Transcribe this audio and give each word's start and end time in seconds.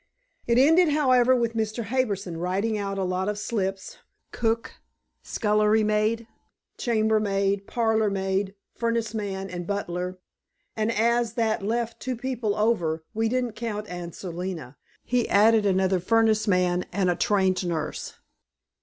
It 0.47 0.57
ended, 0.57 0.89
however, 0.89 1.35
with 1.35 1.53
Mr. 1.55 1.83
Harbison 1.83 2.37
writing 2.37 2.75
out 2.75 2.97
a 2.97 3.03
lot 3.03 3.29
of 3.29 3.37
slips, 3.37 3.99
cook, 4.31 4.71
scullery 5.21 5.83
maid, 5.83 6.25
chamber 6.75 7.19
maid, 7.19 7.67
parlor 7.67 8.09
maid, 8.09 8.55
furnace 8.73 9.13
man, 9.13 9.47
and 9.47 9.67
butler, 9.67 10.17
and 10.75 10.91
as 10.91 11.33
that 11.35 11.61
left 11.61 11.99
two 11.99 12.15
people 12.15 12.55
over 12.55 13.03
we 13.13 13.29
didn't 13.29 13.51
count 13.51 13.87
Aunt 13.89 14.15
Selina 14.15 14.75
he 15.03 15.29
added 15.29 15.67
another 15.67 15.99
furnace 15.99 16.47
man 16.47 16.83
and 16.91 17.07
a 17.11 17.15
trained 17.15 17.63
nurse. 17.67 18.13